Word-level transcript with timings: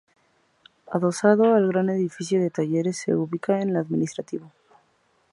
Adosado 0.91 1.53
al 1.53 1.67
gran 1.67 1.91
edificio 1.91 2.41
de 2.41 2.49
talleres 2.49 2.97
se 2.97 3.13
ubica 3.13 3.61
el 3.61 3.75
administrativo. 3.75 4.51